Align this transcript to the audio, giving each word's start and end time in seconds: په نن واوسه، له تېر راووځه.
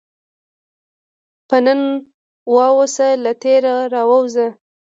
په 1.47 1.57
نن 1.65 1.81
واوسه، 2.55 3.07
له 3.23 3.31
تېر 3.43 3.63
راووځه. 3.93 4.47